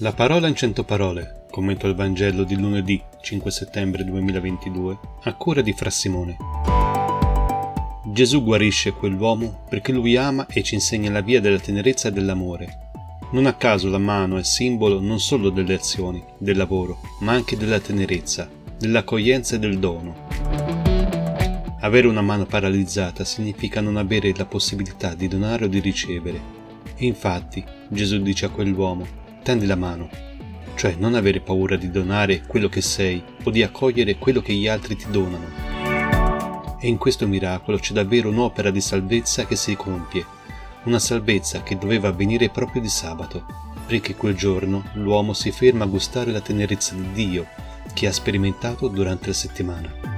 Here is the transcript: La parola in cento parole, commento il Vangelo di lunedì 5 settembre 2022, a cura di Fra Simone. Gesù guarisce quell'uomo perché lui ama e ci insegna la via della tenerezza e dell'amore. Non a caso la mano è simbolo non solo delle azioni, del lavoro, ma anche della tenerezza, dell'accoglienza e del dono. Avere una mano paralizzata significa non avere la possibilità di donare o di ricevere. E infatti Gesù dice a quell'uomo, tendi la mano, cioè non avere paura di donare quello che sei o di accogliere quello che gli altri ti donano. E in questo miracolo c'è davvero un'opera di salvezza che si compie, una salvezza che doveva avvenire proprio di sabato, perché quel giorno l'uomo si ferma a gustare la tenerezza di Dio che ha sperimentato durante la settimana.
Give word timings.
La 0.00 0.12
parola 0.12 0.46
in 0.46 0.54
cento 0.54 0.84
parole, 0.84 1.46
commento 1.50 1.88
il 1.88 1.96
Vangelo 1.96 2.44
di 2.44 2.54
lunedì 2.54 3.02
5 3.20 3.50
settembre 3.50 4.04
2022, 4.04 4.98
a 5.24 5.34
cura 5.34 5.60
di 5.60 5.72
Fra 5.72 5.90
Simone. 5.90 6.36
Gesù 8.04 8.44
guarisce 8.44 8.92
quell'uomo 8.92 9.64
perché 9.68 9.90
lui 9.90 10.16
ama 10.16 10.46
e 10.46 10.62
ci 10.62 10.74
insegna 10.74 11.10
la 11.10 11.20
via 11.20 11.40
della 11.40 11.58
tenerezza 11.58 12.06
e 12.06 12.12
dell'amore. 12.12 12.90
Non 13.32 13.46
a 13.46 13.54
caso 13.54 13.88
la 13.88 13.98
mano 13.98 14.36
è 14.36 14.44
simbolo 14.44 15.00
non 15.00 15.18
solo 15.18 15.50
delle 15.50 15.74
azioni, 15.74 16.22
del 16.38 16.56
lavoro, 16.56 17.00
ma 17.22 17.32
anche 17.32 17.56
della 17.56 17.80
tenerezza, 17.80 18.48
dell'accoglienza 18.78 19.56
e 19.56 19.58
del 19.58 19.80
dono. 19.80 20.28
Avere 21.80 22.06
una 22.06 22.22
mano 22.22 22.46
paralizzata 22.46 23.24
significa 23.24 23.80
non 23.80 23.96
avere 23.96 24.32
la 24.36 24.46
possibilità 24.46 25.14
di 25.14 25.26
donare 25.26 25.64
o 25.64 25.68
di 25.68 25.80
ricevere. 25.80 26.40
E 26.94 27.04
infatti 27.04 27.64
Gesù 27.88 28.22
dice 28.22 28.46
a 28.46 28.50
quell'uomo, 28.50 29.26
tendi 29.48 29.64
la 29.64 29.76
mano, 29.76 30.10
cioè 30.74 30.96
non 30.98 31.14
avere 31.14 31.40
paura 31.40 31.76
di 31.76 31.90
donare 31.90 32.42
quello 32.46 32.68
che 32.68 32.82
sei 32.82 33.24
o 33.44 33.50
di 33.50 33.62
accogliere 33.62 34.18
quello 34.18 34.42
che 34.42 34.52
gli 34.52 34.68
altri 34.68 34.94
ti 34.94 35.06
donano. 35.08 36.76
E 36.78 36.86
in 36.86 36.98
questo 36.98 37.26
miracolo 37.26 37.78
c'è 37.78 37.94
davvero 37.94 38.28
un'opera 38.28 38.70
di 38.70 38.82
salvezza 38.82 39.46
che 39.46 39.56
si 39.56 39.74
compie, 39.74 40.26
una 40.84 40.98
salvezza 40.98 41.62
che 41.62 41.78
doveva 41.78 42.08
avvenire 42.08 42.50
proprio 42.50 42.82
di 42.82 42.90
sabato, 42.90 43.46
perché 43.86 44.14
quel 44.14 44.34
giorno 44.34 44.84
l'uomo 44.92 45.32
si 45.32 45.50
ferma 45.50 45.84
a 45.84 45.88
gustare 45.88 46.30
la 46.30 46.42
tenerezza 46.42 46.94
di 46.94 47.10
Dio 47.12 47.46
che 47.94 48.06
ha 48.06 48.12
sperimentato 48.12 48.88
durante 48.88 49.28
la 49.28 49.32
settimana. 49.32 50.17